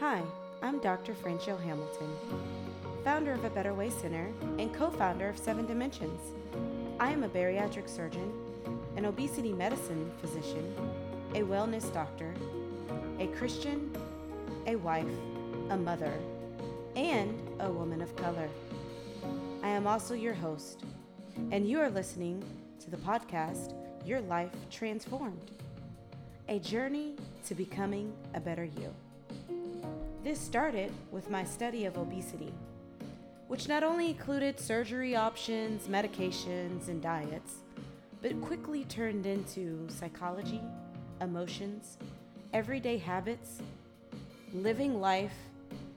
[0.00, 0.22] Hi,
[0.60, 1.14] I'm Dr.
[1.14, 2.10] Franchell Hamilton,
[3.04, 4.28] founder of A Better Way Center
[4.58, 6.20] and co founder of Seven Dimensions.
[6.98, 8.32] I am a bariatric surgeon,
[8.96, 10.74] an obesity medicine physician,
[11.36, 12.34] a wellness doctor,
[13.20, 13.96] a Christian,
[14.66, 15.06] a wife,
[15.70, 16.12] a mother,
[16.96, 18.48] and a woman of color.
[19.62, 20.82] I am also your host,
[21.52, 22.42] and you are listening
[22.80, 23.74] to the podcast
[24.04, 25.52] Your Life Transformed
[26.48, 27.14] a journey
[27.46, 28.94] to becoming a better you.
[30.24, 32.50] This started with my study of obesity,
[33.46, 37.56] which not only included surgery options, medications, and diets,
[38.22, 40.62] but quickly turned into psychology,
[41.20, 41.98] emotions,
[42.54, 43.58] everyday habits,
[44.54, 45.34] living life,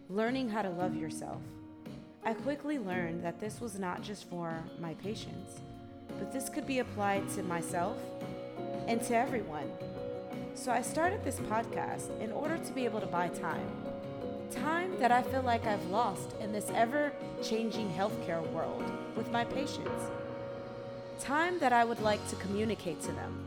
[0.10, 1.42] learning how to love yourself.
[2.26, 5.62] I quickly learned that this was not just for my patients,
[6.20, 7.98] but this could be applied to myself
[8.90, 9.72] and to everyone.
[10.54, 13.72] So I started this podcast in order to be able to buy time.
[14.52, 17.12] Time that I feel like I've lost in this ever
[17.44, 18.84] changing healthcare world
[19.16, 20.04] with my patients.
[21.20, 23.46] Time that I would like to communicate to them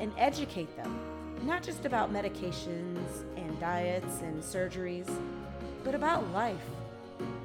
[0.00, 0.98] and educate them,
[1.42, 5.10] not just about medications and diets and surgeries,
[5.84, 6.64] but about life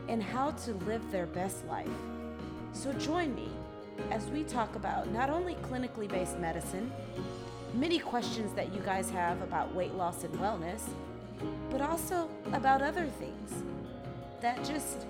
[0.07, 1.89] and how to live their best life.
[2.71, 3.49] So join me
[4.11, 6.89] as we talk about not only clinically based medicine,
[7.73, 10.81] many questions that you guys have about weight loss and wellness,
[11.69, 13.63] but also about other things
[14.41, 15.05] that just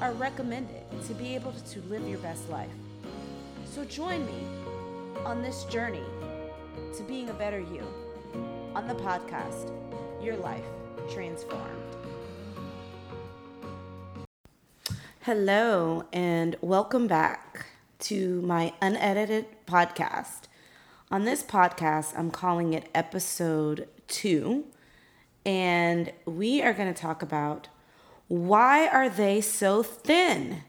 [0.00, 2.70] are recommended to be able to live your best life.
[3.64, 4.46] So join me
[5.24, 6.04] on this journey
[6.96, 7.82] to being a better you
[8.74, 9.70] on the podcast,
[10.22, 10.64] Your Life
[11.12, 11.62] Transformed.
[15.20, 17.66] Hello, and welcome back
[18.00, 20.48] to my unedited podcast.
[21.10, 24.66] On this podcast, I'm calling it episode two,
[25.44, 27.68] and we are going to talk about
[28.28, 30.62] why are they so thin?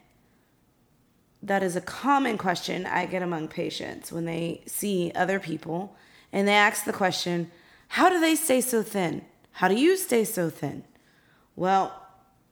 [1.41, 5.95] That is a common question I get among patients when they see other people
[6.33, 7.51] and they ask the question,
[7.89, 9.23] How do they stay so thin?
[9.51, 10.83] How do you stay so thin?
[11.55, 11.93] Well,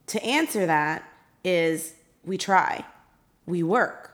[0.07, 1.03] to answer that
[1.43, 2.85] is we try,
[3.45, 4.11] we work.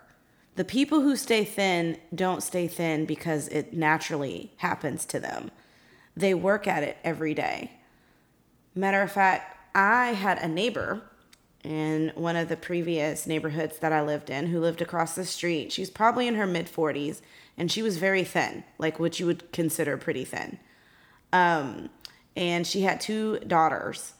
[0.55, 5.51] The people who stay thin don't stay thin because it naturally happens to them.
[6.17, 7.78] They work at it every day.
[8.75, 11.01] Matter of fact, I had a neighbor
[11.63, 15.71] in one of the previous neighborhoods that I lived in who lived across the street.
[15.71, 17.21] She's probably in her mid 40s
[17.57, 20.59] and she was very thin, like what you would consider pretty thin.
[21.33, 21.89] Um,
[22.35, 24.13] and she had two daughters.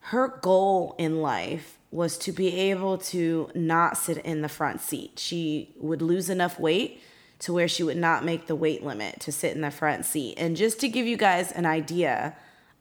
[0.00, 5.18] Her goal in life was to be able to not sit in the front seat.
[5.18, 7.02] She would lose enough weight
[7.40, 10.34] to where she would not make the weight limit to sit in the front seat.
[10.38, 12.34] And just to give you guys an idea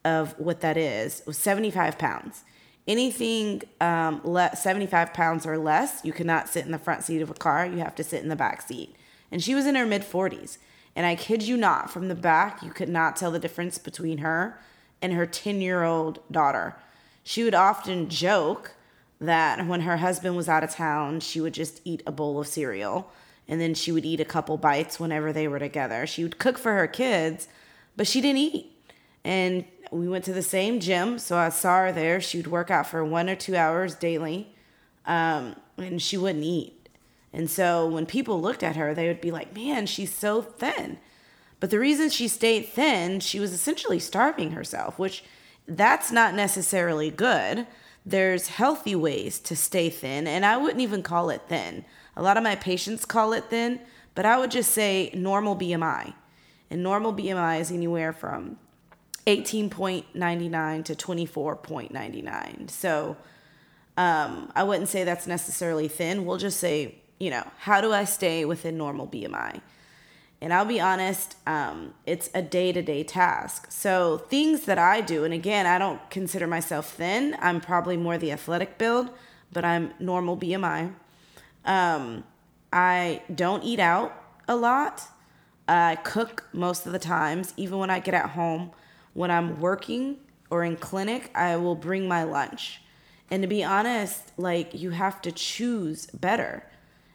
[0.05, 2.43] of what that is, was 75 pounds.
[2.87, 7.29] Anything um, le- 75 pounds or less, you cannot sit in the front seat of
[7.29, 7.65] a car.
[7.65, 8.95] You have to sit in the back seat.
[9.31, 10.59] And she was in her mid 40s.
[10.95, 14.19] And I kid you not, from the back, you could not tell the difference between
[14.19, 14.57] her
[15.01, 16.75] and her 10 year old daughter.
[17.23, 18.75] She would often joke
[19.19, 22.47] that when her husband was out of town, she would just eat a bowl of
[22.47, 23.11] cereal
[23.47, 26.07] and then she would eat a couple bites whenever they were together.
[26.07, 27.47] She would cook for her kids,
[27.95, 28.71] but she didn't eat.
[29.23, 32.19] And we went to the same gym, so I saw her there.
[32.21, 34.53] She would work out for one or two hours daily,
[35.05, 36.89] um, and she wouldn't eat.
[37.33, 40.97] And so when people looked at her, they would be like, man, she's so thin.
[41.59, 45.23] But the reason she stayed thin, she was essentially starving herself, which
[45.67, 47.67] that's not necessarily good
[48.05, 51.83] there's healthy ways to stay thin, and I wouldn't even call it thin.
[52.15, 53.79] A lot of my patients call it thin,
[54.13, 56.13] but I would just say normal BMI.
[56.69, 58.57] And normal BMI is anywhere from
[59.27, 62.69] 18.99 to 24.99.
[62.69, 63.17] So
[63.97, 66.25] um, I wouldn't say that's necessarily thin.
[66.25, 69.61] We'll just say, you know, how do I stay within normal BMI?
[70.41, 73.71] And I'll be honest, um, it's a day to day task.
[73.71, 77.35] So, things that I do, and again, I don't consider myself thin.
[77.39, 79.09] I'm probably more the athletic build,
[79.51, 80.93] but I'm normal BMI.
[81.63, 82.25] Um,
[82.71, 85.03] I don't eat out a lot.
[85.67, 88.71] I cook most of the times, even when I get at home.
[89.15, 90.17] When I'm working
[90.49, 92.81] or in clinic, I will bring my lunch.
[93.31, 96.63] And to be honest, like you have to choose better.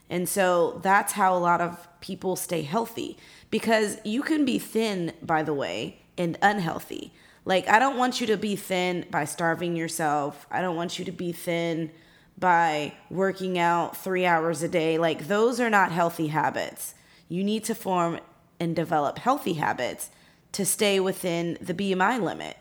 [0.08, 3.18] And so that's how a lot of people stay healthy
[3.50, 7.12] because you can be thin, by the way, and unhealthy.
[7.44, 10.46] Like, I don't want you to be thin by starving yourself.
[10.50, 11.90] I don't want you to be thin
[12.38, 14.96] by working out three hours a day.
[14.96, 16.94] Like, those are not healthy habits.
[17.28, 18.20] You need to form
[18.58, 20.10] and develop healthy habits
[20.52, 22.56] to stay within the BMI limit.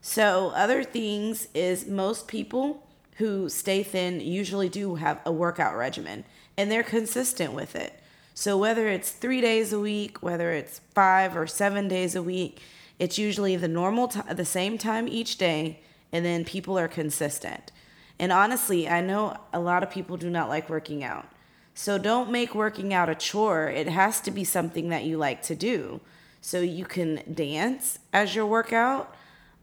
[0.00, 2.86] So, other things is most people
[3.16, 6.24] who stay thin usually do have a workout regimen
[6.56, 7.98] and they're consistent with it.
[8.34, 12.60] So, whether it's three days a week, whether it's five or seven days a week,
[12.98, 15.80] it's usually the normal time, the same time each day,
[16.12, 17.72] and then people are consistent.
[18.18, 21.26] And honestly, I know a lot of people do not like working out.
[21.74, 23.68] So don't make working out a chore.
[23.68, 26.00] It has to be something that you like to do.
[26.44, 29.14] So you can dance as your workout.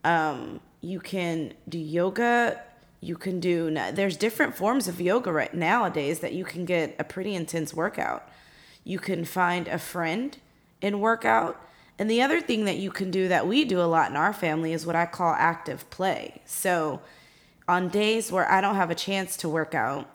[0.03, 2.59] Um, you can do yoga.
[3.01, 7.03] You can do, there's different forms of yoga right nowadays that you can get a
[7.03, 8.27] pretty intense workout.
[8.83, 10.35] You can find a friend
[10.81, 11.63] and work out.
[11.99, 14.33] And the other thing that you can do that we do a lot in our
[14.33, 16.41] family is what I call active play.
[16.45, 16.99] So
[17.67, 20.09] on days where I don't have a chance to work out,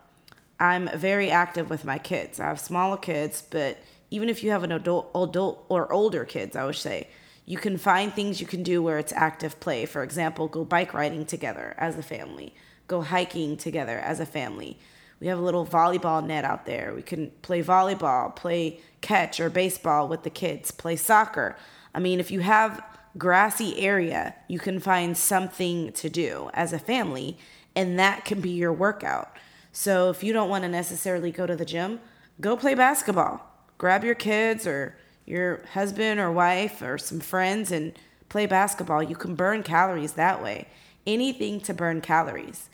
[0.59, 2.41] I'm very active with my kids.
[2.41, 3.79] I have smaller kids, but
[4.11, 7.08] even if you have an adult, adult or older kids, I would say,
[7.44, 9.87] you can find things you can do where it's active play.
[9.87, 12.55] For example, go bike riding together as a family,
[12.88, 14.79] go hiking together as a family.
[15.20, 16.93] We have a little volleyball net out there.
[16.94, 21.56] We can play volleyball, play catch or baseball with the kids, play soccer.
[21.94, 22.85] I mean, if you have
[23.17, 27.38] grassy area, you can find something to do as a family,
[27.75, 29.35] and that can be your workout.
[29.73, 32.00] So if you don't want to necessarily go to the gym,
[32.41, 33.45] go play basketball.
[33.78, 39.02] Grab your kids or your husband or wife or some friends and play basketball.
[39.02, 40.69] You can burn calories that way.
[41.06, 42.69] Anything to burn calories.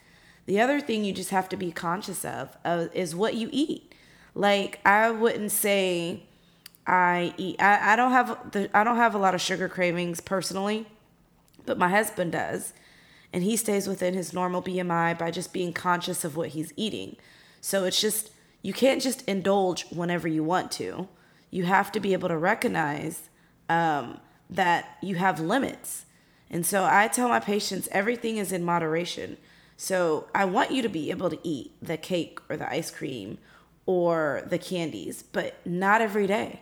[0.45, 3.93] The other thing you just have to be conscious of uh, is what you eat.
[4.35, 6.23] Like I wouldn't say
[6.85, 7.61] I eat.
[7.61, 8.69] I, I don't have the.
[8.75, 10.87] I don't have a lot of sugar cravings personally,
[11.65, 12.73] but my husband does
[13.33, 17.17] and he stays within his normal BMI by just being conscious of what he's eating.
[17.59, 18.29] So it's just,
[18.63, 21.07] you can't just indulge whenever you want to.
[21.51, 23.29] You have to be able to recognize
[23.69, 24.19] um,
[24.49, 26.05] that you have limits.
[26.49, 29.37] And so I tell my patients everything is in moderation.
[29.75, 33.37] So I want you to be able to eat the cake or the ice cream
[33.85, 36.61] or the candies, but not every day.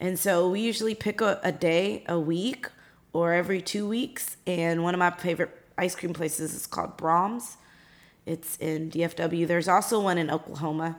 [0.00, 2.68] And so we usually pick a, a day a week
[3.12, 4.38] or every two weeks.
[4.46, 7.58] And one of my favorite ice cream places is called Braum's.
[8.24, 9.46] It's in DFW.
[9.46, 10.96] There's also one in Oklahoma.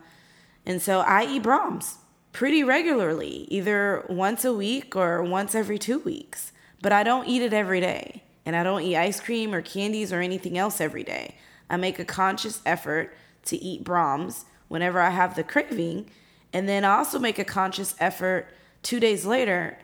[0.66, 1.98] And so I eat Braum's
[2.32, 6.52] pretty regularly, either once a week or once every two weeks.
[6.82, 8.24] But I don't eat it every day.
[8.44, 11.36] And I don't eat ice cream or candies or anything else every day.
[11.70, 13.14] I make a conscious effort
[13.46, 16.10] to eat Braum's whenever I have the craving.
[16.52, 18.48] And then I also make a conscious effort
[18.82, 19.78] two days later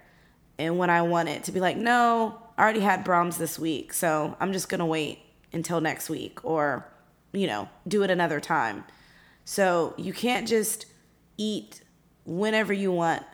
[0.58, 3.93] and when I want it to be like, no, I already had Braum's this week,
[3.93, 5.20] so I'm just gonna wait
[5.52, 6.87] until next week or,
[7.32, 8.84] you know, do it another time.
[9.44, 10.87] So you can't just
[11.37, 11.83] eat
[12.25, 13.25] whenever you want,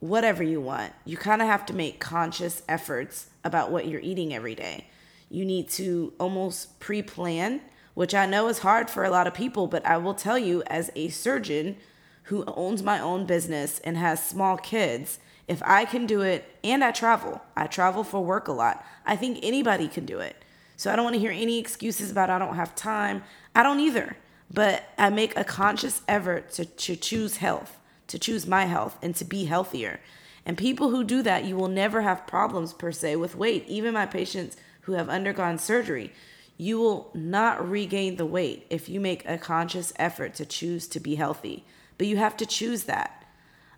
[0.00, 0.92] whatever you want.
[1.04, 4.86] You kind of have to make conscious efforts about what you're eating every day.
[5.28, 7.60] You need to almost pre plan,
[7.94, 10.62] which I know is hard for a lot of people, but I will tell you,
[10.66, 11.76] as a surgeon
[12.24, 16.82] who owns my own business and has small kids, if I can do it and
[16.84, 20.36] I travel, I travel for work a lot, I think anybody can do it.
[20.76, 23.22] So I don't want to hear any excuses about I don't have time.
[23.54, 24.16] I don't either.
[24.52, 29.14] But I make a conscious effort to, to choose health, to choose my health, and
[29.16, 30.00] to be healthier.
[30.44, 33.64] And people who do that, you will never have problems per se with weight.
[33.68, 36.12] Even my patients who have undergone surgery,
[36.56, 41.00] you will not regain the weight if you make a conscious effort to choose to
[41.00, 41.64] be healthy.
[41.96, 43.24] But you have to choose that.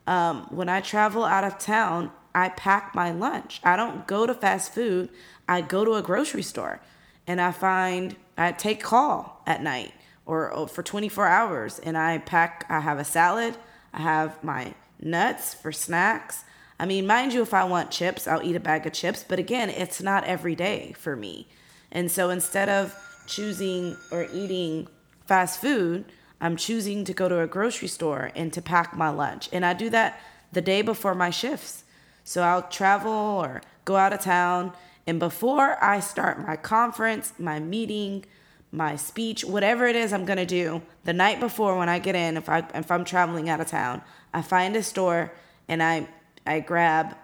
[0.06, 3.60] Um, when I travel out of town, I pack my lunch.
[3.62, 5.10] I don't go to fast food.
[5.48, 6.80] I go to a grocery store
[7.26, 9.92] and I find I take call at night
[10.26, 13.56] or, or for 24 hours and I pack I have a salad,
[13.92, 16.44] I have my nuts for snacks.
[16.78, 19.38] I mean, mind you, if I want chips, I'll eat a bag of chips, but
[19.38, 21.48] again, it's not every day for me.
[21.90, 24.88] And so instead of choosing or eating
[25.26, 26.04] fast food,
[26.40, 29.48] I'm choosing to go to a grocery store and to pack my lunch.
[29.52, 30.18] And I do that
[30.50, 31.84] the day before my shifts.
[32.24, 34.72] So I'll travel or go out of town.
[35.06, 38.24] And before I start my conference, my meeting,
[38.72, 42.38] my speech, whatever it is I'm gonna do, the night before when I get in,
[42.38, 44.02] if I if I'm traveling out of town,
[44.32, 45.32] I find a store
[45.68, 46.08] and I
[46.46, 47.14] I grab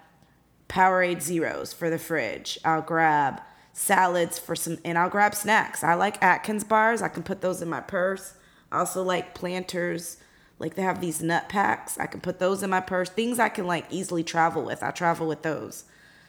[0.68, 2.58] Powerade Zeros for the fridge.
[2.64, 3.40] I'll grab
[3.72, 5.82] salads for some and I'll grab snacks.
[5.82, 7.00] I like Atkins bars.
[7.00, 8.34] I can put those in my purse.
[8.70, 10.18] I also like planters.
[10.58, 11.98] Like they have these nut packs.
[11.98, 13.08] I can put those in my purse.
[13.08, 14.82] Things I can like easily travel with.
[14.82, 15.84] I travel with those.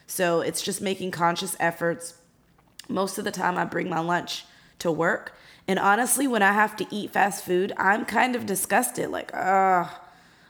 [0.06, 2.14] So it's just making conscious efforts.
[2.88, 4.44] Most of the time I bring my lunch
[4.80, 5.34] to work.
[5.68, 9.10] And honestly, when I have to eat fast food, I'm kind of disgusted.
[9.10, 9.86] Like, uh,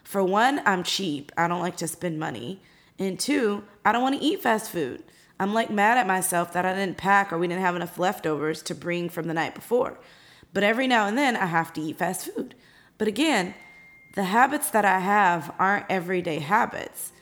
[0.02, 1.30] for one, I'm cheap.
[1.36, 2.60] I don't like to spend money.
[2.98, 5.02] And two, I don't want to eat fast food.
[5.38, 8.62] I'm like mad at myself that I didn't pack or we didn't have enough leftovers
[8.62, 9.98] to bring from the night before.
[10.52, 12.54] But every now and then I have to eat fast food.
[12.98, 13.54] But again,
[14.14, 17.12] the habits that I have aren't everyday habits.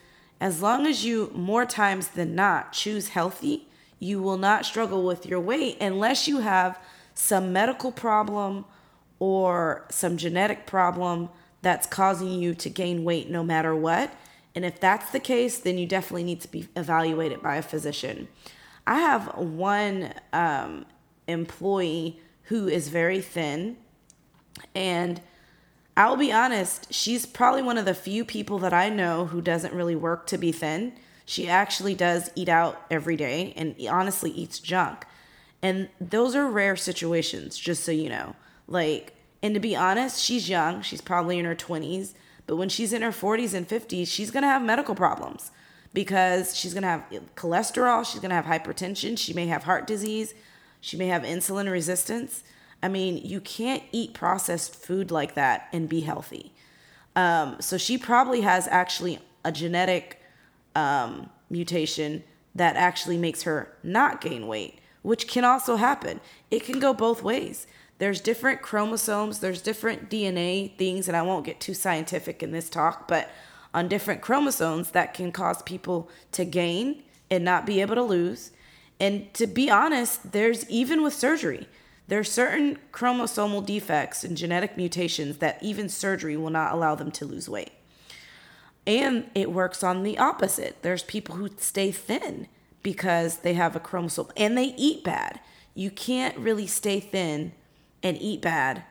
[0.41, 5.27] As long as you, more times than not, choose healthy, you will not struggle with
[5.27, 6.79] your weight unless you have
[7.19, 8.65] some medical problem
[9.19, 11.29] or some genetic problem
[11.63, 14.15] that's causing you to gain weight no matter what.
[14.55, 18.29] And if that's the case, then you definitely need to be evaluated by a physician.
[18.87, 20.87] I have one um,
[21.27, 23.77] employee who is very thin,
[24.75, 25.21] and
[25.97, 29.75] I'll be honest, she's probably one of the few people that I know who doesn't
[29.75, 30.93] really work to be thin.
[31.25, 35.05] She actually does eat out every day and honestly eats junk.
[35.63, 38.37] And those are rare situations, just so you know.
[38.67, 40.83] Like, and to be honest, she's young.
[40.83, 42.15] She's probably in her 20s.
[42.47, 45.51] But when she's in her 40s and 50s, she's going to have medical problems
[45.93, 48.05] because she's going to have cholesterol.
[48.05, 49.19] She's going to have hypertension.
[49.19, 50.35] She may have heart disease.
[50.81, 52.45] She may have insulin resistance.
[52.83, 56.53] I mean, you can't eat processed food like that and be healthy.
[57.17, 60.23] Um, so she probably has actually a genetic
[60.77, 62.23] um, mutation
[62.55, 66.21] that actually makes her not gain weight, which can also happen.
[66.51, 67.67] It can go both ways
[67.99, 72.71] there's different chromosomes, there's different DNA things, and I won't get too scientific in this
[72.71, 73.29] talk, but
[73.75, 78.53] on different chromosomes that can cause people to gain and not be able to lose.
[79.01, 81.69] And to be honest, there's even with surgery,
[82.07, 87.11] there are certain chromosomal defects and genetic mutations that even surgery will not allow them
[87.13, 87.73] to lose weight.
[88.87, 90.79] And it works on the opposite.
[90.81, 92.49] There's people who stay thin
[92.89, 95.41] because they have a chromosome and they eat bad.
[95.75, 97.53] You can't really stay thin
[98.03, 98.83] and eat bad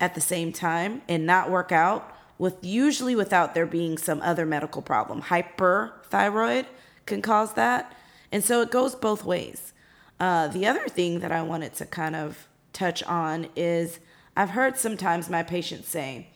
[0.00, 4.44] at the same time and not work out with usually without there being some other
[4.44, 5.22] medical problem.
[5.22, 6.66] Hyperthyroid
[7.06, 7.96] can cause that.
[8.32, 9.72] And so it goes both ways.
[10.18, 14.00] Uh, the other thing that I wanted to kind of touch on is
[14.36, 16.26] I've heard sometimes my patients say,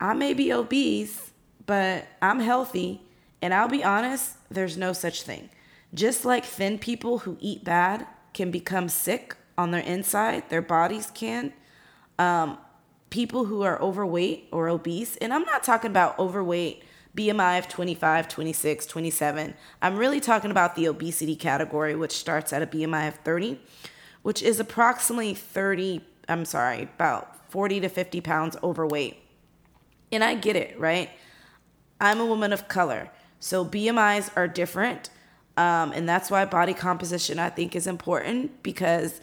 [0.00, 1.30] I may be obese,
[1.64, 3.02] but I'm healthy.
[3.40, 5.48] And I'll be honest, there's no such thing.
[5.94, 11.10] Just like thin people who eat bad can become sick on their inside, their bodies
[11.14, 11.52] can.
[12.18, 12.58] Um,
[13.10, 16.82] people who are overweight or obese, and I'm not talking about overweight
[17.16, 19.54] BMI of 25, 26, 27.
[19.80, 23.60] I'm really talking about the obesity category, which starts at a BMI of 30,
[24.22, 29.18] which is approximately 30, I'm sorry, about 40 to 50 pounds overweight.
[30.10, 31.10] And I get it, right?
[32.00, 33.10] I'm a woman of color.
[33.38, 35.10] So BMIs are different.
[35.56, 39.20] Um, and that's why body composition, I think, is important because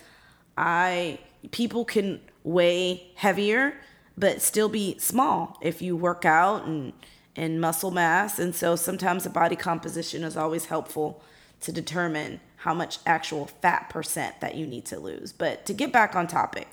[0.57, 1.19] I
[1.51, 3.73] people can weigh heavier
[4.17, 6.93] but still be small if you work out and
[7.35, 8.39] and muscle mass.
[8.39, 11.23] And so sometimes the body composition is always helpful
[11.61, 15.31] to determine how much actual fat percent that you need to lose.
[15.31, 16.67] But to get back on topic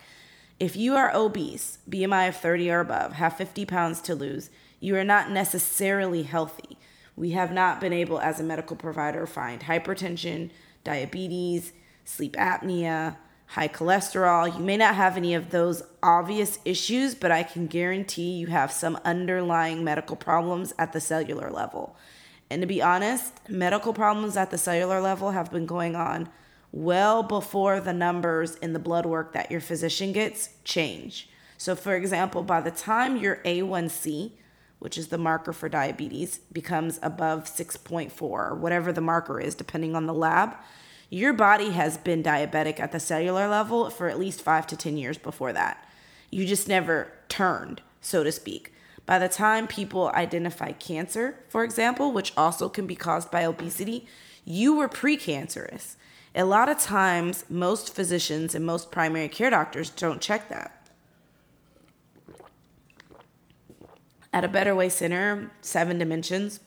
[0.58, 4.50] if you are obese bmi of 30 or above have 50 pounds to lose
[4.80, 6.77] you are not necessarily healthy
[7.18, 10.50] we have not been able as a medical provider find hypertension
[10.84, 11.72] diabetes
[12.04, 13.16] sleep apnea
[13.48, 14.54] high cholesterol.
[14.54, 18.70] You may not have any of those obvious issues, but I can guarantee you have
[18.70, 21.96] some underlying medical problems at the cellular level.
[22.50, 26.28] And to be honest, medical problems at the cellular level have been going on
[26.72, 31.30] well before the numbers in the blood work that your physician gets change.
[31.56, 34.32] So, for example, by the time your A1C,
[34.78, 39.96] which is the marker for diabetes, becomes above 6.4 or whatever the marker is, depending
[39.96, 40.54] on the lab,
[41.10, 44.96] your body has been diabetic at the cellular level for at least five to 10
[44.96, 45.88] years before that.
[46.30, 48.74] You just never turned, so to speak.
[49.06, 54.06] By the time people identify cancer, for example, which also can be caused by obesity,
[54.44, 55.96] you were precancerous.
[56.34, 60.77] A lot of times, most physicians and most primary care doctors don't check that.
[64.38, 66.60] At a Better Way Center, Seven Dimensions,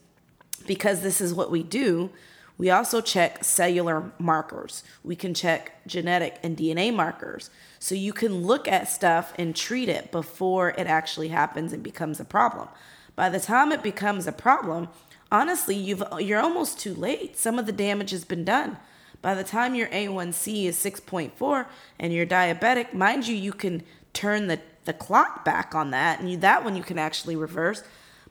[0.67, 2.09] because this is what we do,
[2.57, 4.83] we also check cellular markers.
[5.05, 7.49] We can check genetic and DNA markers.
[7.79, 12.19] So you can look at stuff and treat it before it actually happens and becomes
[12.19, 12.67] a problem.
[13.15, 14.89] By the time it becomes a problem,
[15.31, 17.37] honestly, you've you're almost too late.
[17.37, 18.79] Some of the damage has been done.
[19.21, 21.67] By the time your A1C is 6.4
[21.99, 26.29] and you're diabetic, mind you, you can turn the, the clock back on that, and
[26.29, 27.83] you, that one you can actually reverse.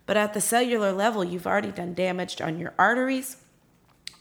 [0.06, 3.36] But at the cellular level, you've already done damage on your arteries,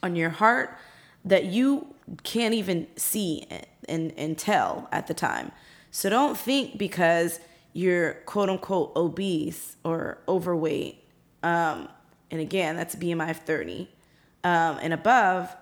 [0.02, 0.76] on your heart
[1.24, 3.46] that you can't even see
[3.88, 5.52] and, and tell at the time.
[5.90, 7.40] So don't think because
[7.72, 11.02] you're quote unquote obese or overweight,
[11.42, 11.88] um,
[12.30, 13.88] and again, that's BMI of 30
[14.44, 15.54] um, and above,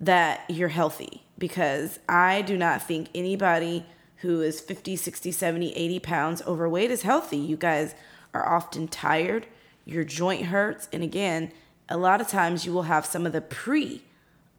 [0.00, 3.84] that you're healthy because I do not think anybody
[4.22, 7.38] who is 50, 60, 70, 80 pounds overweight is healthy.
[7.38, 7.94] You guys
[8.34, 9.46] are often tired,
[9.84, 11.52] your joint hurts, and again,
[11.88, 14.02] a lot of times you will have some of the pre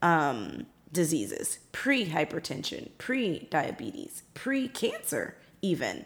[0.01, 6.06] um, diseases, pre hypertension, pre diabetes, pre cancer, even.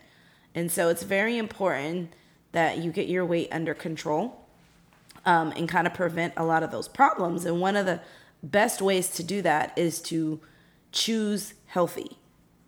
[0.53, 2.13] And so it's very important
[2.51, 4.45] that you get your weight under control
[5.25, 7.45] um, and kind of prevent a lot of those problems.
[7.45, 8.00] And one of the
[8.43, 10.39] best ways to do that is to
[10.91, 12.17] choose healthy,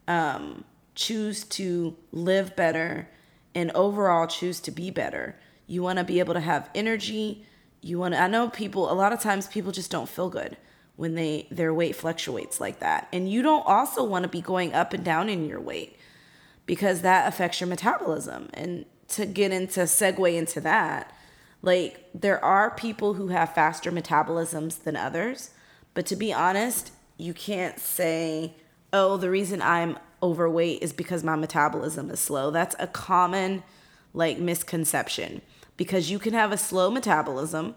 [0.08, 0.66] um,
[0.98, 3.08] choose to live better,
[3.54, 5.36] and overall choose to be better.
[5.68, 7.46] You want to be able to have energy.
[7.82, 10.58] You want to, I know people, a lot of times people just don't feel good
[10.96, 13.08] when they their weight fluctuates like that.
[13.14, 15.98] And you don't also want to be going up and down in your weight
[16.66, 18.50] because that affects your metabolism.
[18.56, 21.14] And to get into segue into that,
[21.62, 25.52] like there are people who have faster metabolisms than others,
[25.94, 28.56] but to be honest, you can't say,
[28.92, 33.64] "Oh, the reason I'm overweight is because my metabolism is slow." That's a common
[34.14, 35.42] like misconception
[35.78, 37.76] because you can have a slow metabolism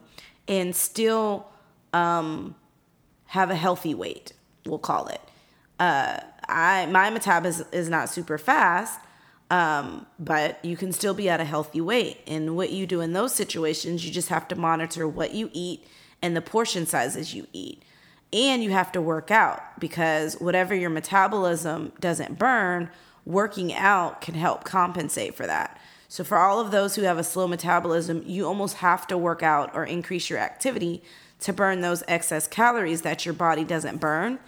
[0.49, 1.47] and still
[1.93, 2.55] um,
[3.27, 4.33] have a healthy weight.
[4.67, 5.21] We'll call it.
[5.79, 8.99] Uh, I my metabolism is not super fast,
[9.51, 12.19] um, but you can still be at a healthy weight.
[12.27, 15.87] And what you do in those situations, you just have to monitor what you eat
[16.23, 17.83] and the portion sizes you eat.
[18.33, 22.91] And you have to work out because whatever your metabolism doesn't burn,
[23.27, 25.81] working out can help compensate for that.
[26.09, 29.43] So, for all of those who have a slow metabolism, you almost have to work
[29.43, 31.03] out or increase your activity
[31.41, 34.39] to burn those excess calories that your body doesn't burn.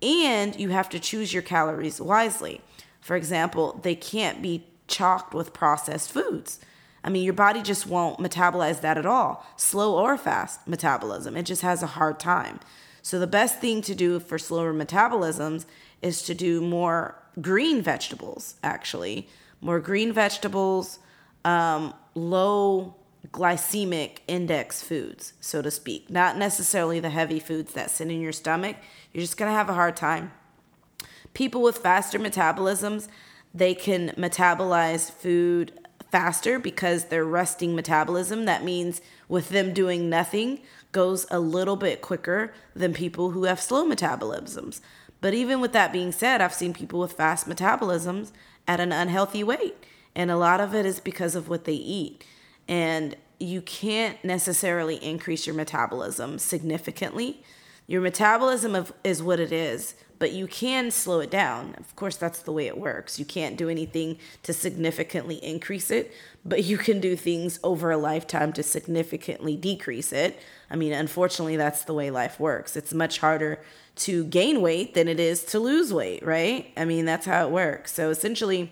[0.00, 2.60] And you have to choose your calories wisely.
[3.00, 6.60] For example, they can't be chalked with processed foods.
[7.04, 11.36] I mean, your body just won't metabolize that at all, slow or fast metabolism.
[11.36, 12.60] It just has a hard time.
[13.02, 15.66] So, the best thing to do for slower metabolisms
[16.00, 19.28] is to do more green vegetables, actually,
[19.60, 20.98] more green vegetables,
[21.44, 22.94] um, low
[23.30, 28.32] glycemic index foods, so to speak, not necessarily the heavy foods that sit in your
[28.32, 28.76] stomach.
[29.12, 30.32] You're just gonna have a hard time
[31.34, 33.08] people with faster metabolisms,
[33.54, 35.72] they can metabolize food
[36.10, 38.44] faster because they're resting metabolism.
[38.44, 40.60] That means with them doing nothing
[40.92, 44.80] goes a little bit quicker than people who have slow metabolisms.
[45.20, 48.32] But even with that being said, I've seen people with fast metabolisms
[48.68, 49.76] at an unhealthy weight.
[50.14, 52.24] And a lot of it is because of what they eat.
[52.68, 57.42] And you can't necessarily increase your metabolism significantly.
[57.86, 61.74] Your metabolism is what it is but you can slow it down.
[61.78, 63.18] Of course, that's the way it works.
[63.18, 66.12] You can't do anything to significantly increase it,
[66.44, 70.38] but you can do things over a lifetime to significantly decrease it.
[70.70, 72.76] I mean, unfortunately, that's the way life works.
[72.76, 73.64] It's much harder
[73.96, 76.72] to gain weight than it is to lose weight, right?
[76.76, 77.92] I mean, that's how it works.
[77.92, 78.70] So essentially,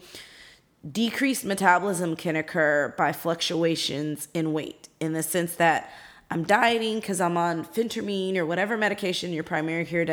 [0.89, 5.91] decreased metabolism can occur by fluctuations in weight in the sense that
[6.31, 10.05] I'm dieting because I'm on phentermine or whatever medication your primary care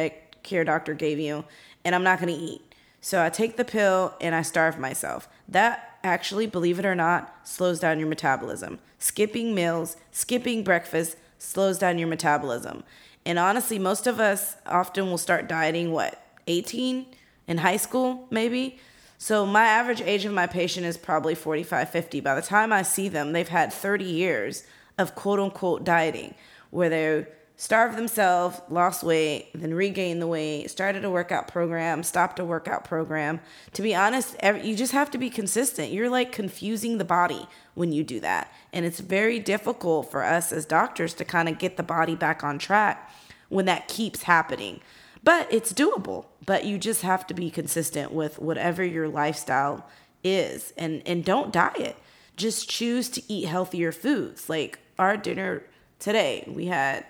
[0.48, 1.46] care doctor gave you,
[1.86, 2.62] and I'm not going to eat.
[3.02, 5.30] So I take the pill and I starve myself.
[5.48, 8.80] That actually, believe it or not, slows down your metabolism.
[9.00, 12.84] Skipping meals, skipping breakfast slows down your metabolism.
[13.26, 17.06] And honestly, most of us often will start dieting, what, 18
[17.48, 18.80] in high school, maybe?
[19.18, 22.20] So my average age of my patient is probably 45, 50.
[22.22, 24.64] By the time I see them, they've had 30 years
[24.98, 26.36] of quote unquote dieting
[26.72, 27.28] where they're
[27.60, 32.84] starved themselves, lost weight, then regained the weight, started a workout program, stopped a workout
[32.84, 33.40] program.
[33.74, 35.92] To be honest, you just have to be consistent.
[35.92, 38.54] You're like confusing the body when you do that.
[38.72, 42.44] And it's very difficult for us as doctors to kind of get the body back
[42.44, 43.12] on track
[43.50, 44.80] when that keeps happening.
[45.24, 46.26] But it's doable.
[46.46, 49.86] But you just have to be consistent with whatever your lifestyle
[50.24, 51.96] is and and don't diet.
[52.36, 54.48] Just choose to eat healthier foods.
[54.48, 55.64] Like our dinner
[56.00, 57.04] today, we had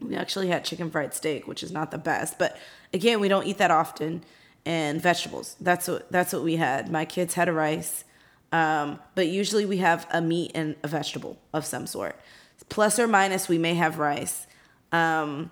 [0.00, 2.56] we actually had chicken fried steak, which is not the best, but
[2.92, 4.22] again, we don't eat that often.
[4.66, 5.56] And vegetables.
[5.58, 6.92] That's what that's what we had.
[6.92, 8.04] My kids had a rice,
[8.52, 12.20] um, but usually we have a meat and a vegetable of some sort.
[12.68, 14.46] Plus or minus, we may have rice.
[14.92, 15.50] Um,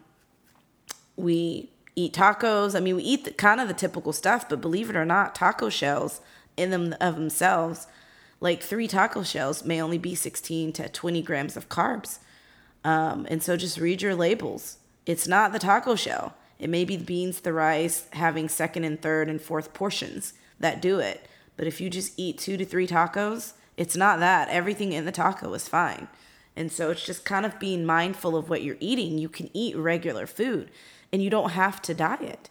[1.17, 2.77] we eat tacos.
[2.77, 5.35] I mean, we eat the, kind of the typical stuff, but believe it or not,
[5.35, 6.21] taco shells
[6.57, 7.87] in them of themselves,
[8.41, 12.19] like three taco shells may only be 16 to 20 grams of carbs.
[12.85, 14.79] Um, and so just read your labels.
[15.07, 16.35] It's not the taco shell.
[16.59, 20.83] It may be the beans, the rice, having second and third and fourth portions that
[20.83, 21.27] do it.
[21.57, 24.49] But if you just eat two to three tacos, it's not that.
[24.49, 26.09] Everything in the taco is fine.
[26.57, 29.19] And so it's just kind of being mindful of what you're eating.
[29.19, 30.71] You can eat regular food.
[31.13, 32.51] and you don't have to diet.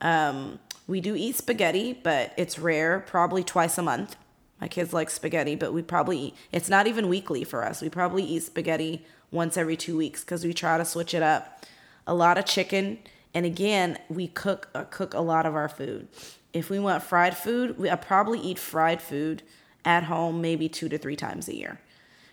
[0.00, 4.16] Um, we do eat spaghetti, but it's rare, probably twice a month.
[4.60, 7.82] My kids like spaghetti, but we probably eat, it's not even weekly for us.
[7.82, 11.64] We probably eat spaghetti once every two weeks because we try to switch it up.
[12.06, 12.98] A lot of chicken,
[13.34, 16.08] and again, we cook uh, cook a lot of our food.
[16.52, 19.42] If we want fried food, we I probably eat fried food
[19.84, 21.80] at home maybe two to three times a year.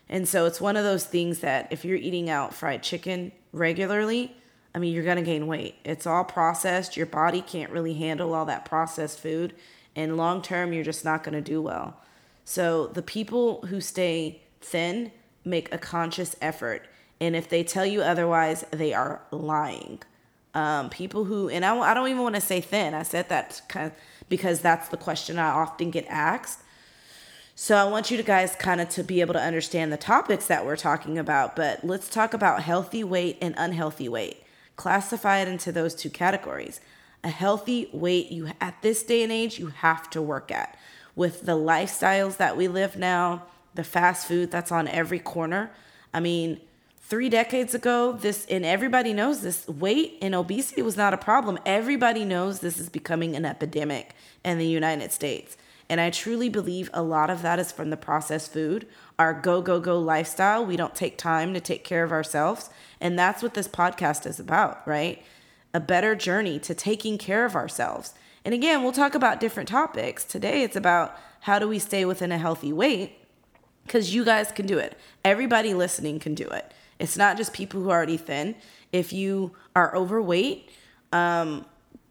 [0.08, 4.36] And so it's one of those things that if you're eating out fried chicken regularly,
[4.74, 5.76] I mean, you're going to gain weight.
[5.84, 6.96] It's all processed.
[6.96, 9.54] Your body can't really handle all that processed food.
[9.96, 12.00] And long term, you're just not going to do well.
[12.44, 15.12] So the people who stay thin
[15.44, 16.86] make a conscious effort.
[17.20, 20.00] And if they tell you otherwise, they are lying.
[20.54, 22.94] Um, people who, and I, I don't even want to say thin.
[22.94, 23.92] I said that kind of
[24.28, 26.60] because that's the question I often get asked.
[27.56, 30.66] So I want you guys kind of to be able to understand the topics that
[30.66, 34.42] we're talking about, but let's talk about healthy weight and unhealthy weight.
[34.74, 36.80] Classify it into those two categories.
[37.22, 40.76] A healthy weight you at this day and age you have to work at.
[41.14, 45.70] With the lifestyles that we live now, the fast food that's on every corner.
[46.12, 46.60] I mean,
[47.00, 51.58] 3 decades ago, this and everybody knows this, weight and obesity was not a problem.
[51.66, 55.56] Everybody knows this is becoming an epidemic in the United States.
[55.90, 58.86] And I truly believe a lot of that is from the processed food,
[59.18, 60.64] our go, go, go lifestyle.
[60.64, 62.70] We don't take time to take care of ourselves.
[63.02, 65.22] And that's what this podcast is about, right?
[65.74, 68.14] A better journey to taking care of ourselves.
[68.46, 70.24] And again, we'll talk about different topics.
[70.24, 73.18] Today, it's about how do we stay within a healthy weight
[73.84, 74.98] because you guys can do it.
[75.24, 76.72] Everybody listening can do it.
[76.98, 78.54] It's not just people who are already thin.
[78.92, 80.70] If you are overweight,
[81.12, 81.66] um,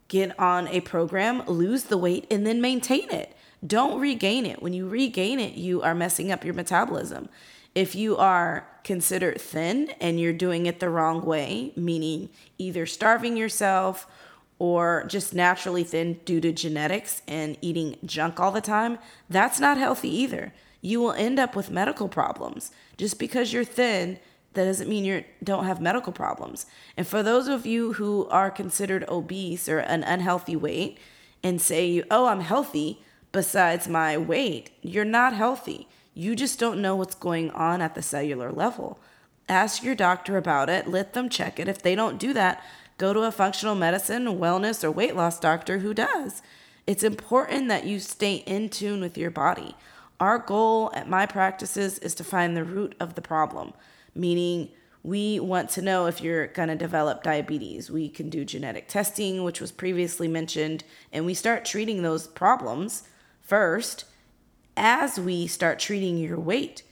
[0.08, 3.36] get on a program, lose the weight, and then maintain it.
[3.66, 4.62] Don't regain it.
[4.62, 7.28] When you regain it, you are messing up your metabolism.
[7.74, 13.36] If you are considered thin and you're doing it the wrong way, meaning either starving
[13.36, 14.06] yourself
[14.58, 19.76] or just naturally thin due to genetics and eating junk all the time, that's not
[19.76, 20.52] healthy either.
[20.84, 22.70] You will end up with medical problems.
[22.98, 24.18] Just because you're thin,
[24.52, 26.66] that doesn't mean you don't have medical problems.
[26.94, 30.98] And for those of you who are considered obese or an unhealthy weight
[31.42, 35.88] and say, "Oh, I'm healthy," besides my weight, you're not healthy.
[36.12, 38.98] You just don't know what's going on at the cellular level.
[39.48, 41.66] Ask your doctor about it, let them check it.
[41.66, 42.62] If they don't do that,
[42.98, 46.42] go to a functional medicine, wellness, or weight loss doctor who does.
[46.86, 49.74] It's important that you stay in tune with your body.
[50.20, 53.72] Our goal at my practices is to find the root of the problem,
[54.14, 54.70] meaning
[55.02, 57.90] we want to know if you're going to develop diabetes.
[57.90, 63.02] We can do genetic testing, which was previously mentioned, and we start treating those problems
[63.40, 64.06] first
[64.76, 66.82] as we start treating your weight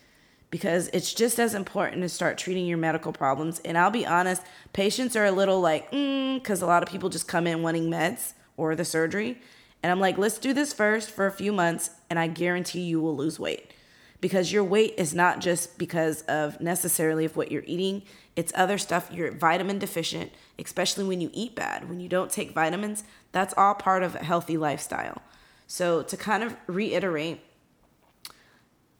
[0.52, 3.58] because it's just as important to start treating your medical problems.
[3.64, 4.42] And I'll be honest,
[4.74, 7.90] patients are a little like, because mm, a lot of people just come in wanting
[7.90, 9.40] meds or the surgery.
[9.82, 13.00] And I'm like, let's do this first for a few months, and I guarantee you
[13.00, 13.72] will lose weight.
[14.20, 18.02] Because your weight is not just because of necessarily of what you're eating,
[18.36, 19.10] it's other stuff.
[19.12, 21.88] You're vitamin deficient, especially when you eat bad.
[21.88, 25.20] When you don't take vitamins, that's all part of a healthy lifestyle.
[25.66, 27.40] So, to kind of reiterate,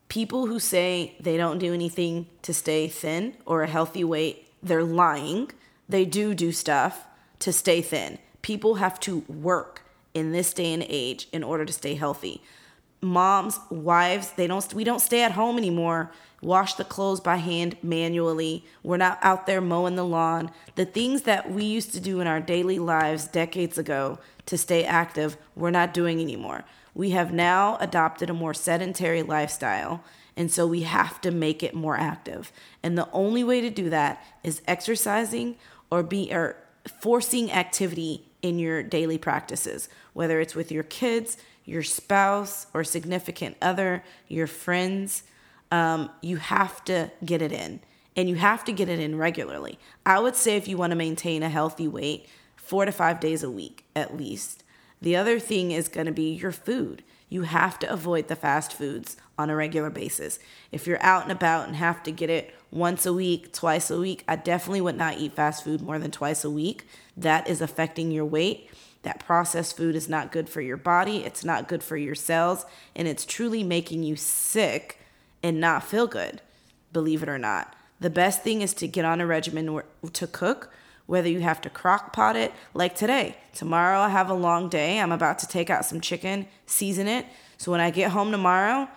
[0.09, 4.83] people who say they don't do anything to stay thin or a healthy weight, they're
[4.83, 5.51] lying.
[5.89, 7.05] They do do stuff
[7.39, 8.19] to stay thin.
[8.41, 9.82] People have to work
[10.15, 12.43] in this day and age in order to stay healthy.
[13.01, 16.13] Moms, wives, they don't we don't stay at home anymore.
[16.41, 18.65] Wash the clothes by hand manually.
[18.83, 20.51] We're not out there mowing the lawn.
[20.75, 24.85] The things that we used to do in our daily lives decades ago to stay
[24.85, 26.65] active, we're not doing anymore.
[26.95, 30.03] We have now adopted a more sedentary lifestyle,
[30.37, 32.53] and so we have to make it more active.
[32.83, 35.57] And the only way to do that is exercising
[35.91, 36.57] or be or
[37.01, 43.57] forcing activity in your daily practices, whether it's with your kids, your spouse, or significant
[43.63, 45.23] other, your friends.
[45.71, 47.81] Um, you have to get it in,
[48.17, 49.79] and you have to get it in regularly.
[50.05, 52.27] I would say if you want to maintain a healthy weight,
[52.57, 54.65] four to five days a week at least.
[55.01, 57.03] The other thing is going to be your food.
[57.29, 60.39] You have to avoid the fast foods on a regular basis.
[60.71, 63.99] If you're out and about and have to get it once a week, twice a
[63.99, 66.87] week, I definitely would not eat fast food more than twice a week.
[67.17, 68.71] That is affecting your weight.
[69.03, 72.65] That processed food is not good for your body, it's not good for your cells,
[72.97, 75.01] and it's truly making you sick
[75.43, 76.41] and not feel good,
[76.93, 77.75] believe it or not.
[78.01, 79.83] The best thing is to get on a regimen
[80.13, 80.73] to cook
[81.07, 83.37] whether you have to crock pot it like today.
[83.55, 85.01] Tomorrow I have a long day.
[85.01, 87.27] I'm about to take out some chicken, season it.
[87.59, 88.89] So when I get home tomorrow,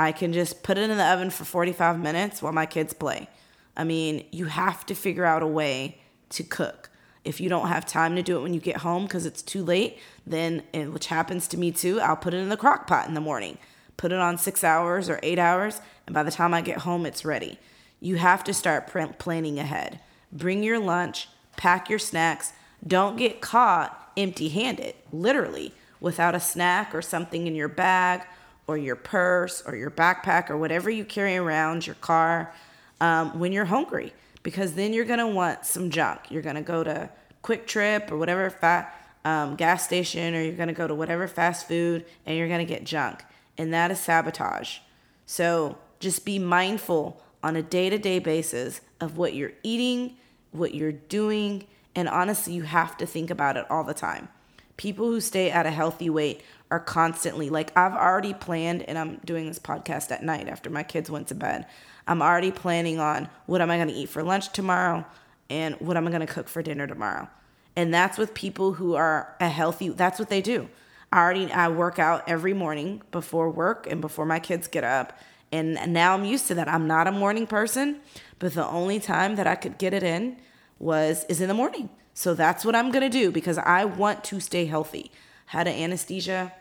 [0.00, 3.28] I can just put it in the oven for 45 minutes while my kids play.
[3.76, 6.88] I mean, you have to figure out a way to cook.
[7.22, 9.62] If you don't have time to do it when you get home because it's too
[9.62, 13.14] late, then, which happens to me too, I'll put it in the crock pot in
[13.14, 13.58] the morning.
[13.98, 17.04] Put it on six hours or eight hours, and by the time I get home,
[17.04, 17.58] it's ready.
[18.00, 18.86] You have to start
[19.18, 20.00] planning ahead.
[20.32, 22.54] Bring your lunch, pack your snacks.
[22.86, 28.22] Don't get caught empty handed, literally, without a snack or something in your bag
[28.70, 32.54] or your purse or your backpack or whatever you carry around your car
[33.00, 34.12] um, when you're hungry
[34.44, 36.30] because then you're gonna want some junk.
[36.30, 37.10] You're gonna go to
[37.42, 42.04] QuikTrip or whatever fat um, gas station, or you're gonna go to whatever fast food,
[42.24, 43.24] and you're gonna get junk,
[43.58, 44.78] and that is sabotage.
[45.26, 50.16] So just be mindful on a day-to-day basis of what you're eating,
[50.52, 54.28] what you're doing, and honestly, you have to think about it all the time.
[54.76, 59.16] People who stay at a healthy weight are constantly like I've already planned and I'm
[59.24, 61.66] doing this podcast at night after my kids went to bed.
[62.06, 65.04] I'm already planning on what am I going to eat for lunch tomorrow
[65.48, 67.28] and what am I going to cook for dinner tomorrow.
[67.76, 70.68] And that's with people who are a healthy that's what they do.
[71.12, 75.18] I already I work out every morning before work and before my kids get up.
[75.52, 76.68] And now I'm used to that.
[76.68, 78.00] I'm not a morning person,
[78.38, 80.36] but the only time that I could get it in
[80.78, 81.90] was is in the morning.
[82.14, 85.10] So that's what I'm going to do because I want to stay healthy.
[85.46, 86.52] Had an anesthesia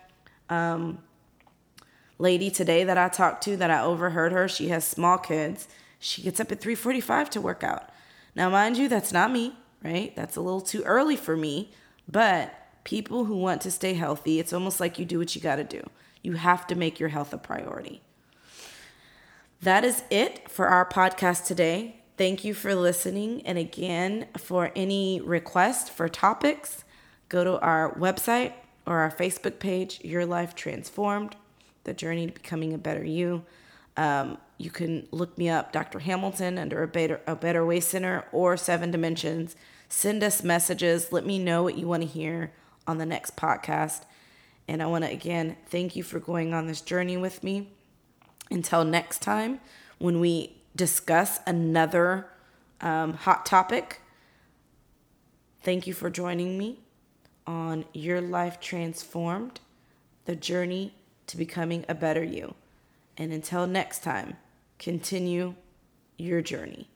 [0.49, 0.99] um,
[2.17, 4.47] lady today that I talked to that I overheard her.
[4.47, 5.67] She has small kids.
[5.99, 7.89] She gets up at 3:45 to work out.
[8.35, 10.15] Now, mind you, that's not me, right?
[10.15, 11.71] That's a little too early for me,
[12.07, 15.57] but people who want to stay healthy, it's almost like you do what you got
[15.57, 15.81] to do.
[16.21, 18.01] You have to make your health a priority.
[19.61, 21.98] That is it for our podcast today.
[22.19, 23.43] Thank you for listening.
[23.45, 26.83] And again, for any requests for topics,
[27.29, 28.51] go to our website
[28.85, 31.37] or our Facebook page, Your Life Transformed
[31.85, 33.45] the journey to becoming a better you.
[33.95, 35.99] Um, you can look me up, Dr.
[35.99, 39.55] Hamilton, under a better, a better Way Center or Seven Dimensions.
[39.87, 41.13] Send us messages.
[41.13, 42.51] Let me know what you want to hear
[42.85, 44.01] on the next podcast.
[44.67, 47.69] And I want to again thank you for going on this journey with me.
[48.51, 49.61] Until next time,
[49.99, 52.27] when we discuss another
[52.81, 54.01] um, hot topic,
[55.61, 56.79] thank you for joining me
[57.45, 59.59] on Your Life Transformed,
[60.25, 60.93] the journey
[61.27, 62.55] to becoming a better you.
[63.17, 64.37] And until next time,
[64.77, 65.55] continue
[66.17, 66.87] your journey.